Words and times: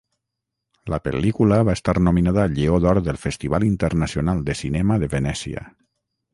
La 0.93 0.97
pel·lícula 1.07 1.59
va 1.69 1.75
estar 1.79 1.95
nominada 2.07 2.41
al 2.45 2.57
Lleó 2.61 2.81
d'Or 2.87 3.01
del 3.09 3.21
Festival 3.27 3.69
Internacional 3.69 4.45
de 4.51 4.59
Cinema 4.65 5.01
de 5.05 5.15
Venècia. 5.17 5.67